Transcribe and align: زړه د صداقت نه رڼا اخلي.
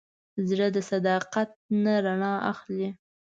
زړه 0.47 0.67
د 0.75 0.77
صداقت 0.91 1.49
نه 1.83 1.93
رڼا 2.05 2.33
اخلي. 2.51 2.89